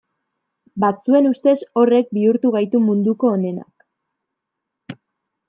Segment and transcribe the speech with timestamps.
[0.83, 4.99] Batzuen ustez horrek bihurtu gaitu munduko onenak.